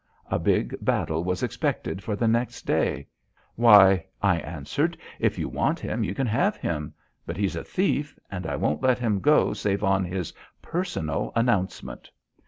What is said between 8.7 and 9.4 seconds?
let him